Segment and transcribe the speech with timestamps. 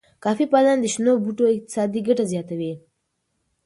[0.23, 2.73] کافی پالنه د شنو بوټو اقتصادي ګټه زیاتوي.